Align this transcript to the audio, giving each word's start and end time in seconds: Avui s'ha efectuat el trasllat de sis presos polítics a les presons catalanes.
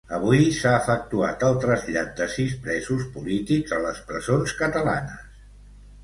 Avui 0.17 0.39
s'ha 0.59 0.69
efectuat 0.75 1.43
el 1.49 1.57
trasllat 1.65 2.07
de 2.21 2.27
sis 2.35 2.55
presos 2.63 3.03
polítics 3.17 3.75
a 3.77 3.79
les 3.83 4.01
presons 4.07 4.55
catalanes. 4.63 5.37